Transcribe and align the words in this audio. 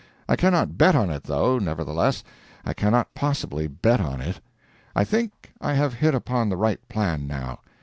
I 0.27 0.35
cannot 0.35 0.79
bet 0.79 0.95
on 0.95 1.11
it, 1.11 1.25
though, 1.25 1.59
nevertheless—I 1.59 2.73
cannot 2.73 3.13
possibly 3.13 3.67
bet 3.67 3.99
on 4.01 4.19
it. 4.19 4.41
I 4.95 5.03
think 5.03 5.53
I 5.61 5.75
have 5.75 5.93
hit 5.93 6.15
upon 6.15 6.49
the 6.49 6.57
right 6.57 6.79
plan, 6.89 7.27
now. 7.27 7.59